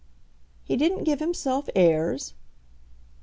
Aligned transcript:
"He 0.63 0.77
didn't 0.77 1.03
give 1.03 1.19
himself 1.19 1.69
airs?" 1.75 2.33